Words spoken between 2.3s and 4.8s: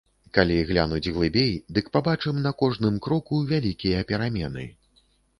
на кожным кроку вялікія перамены.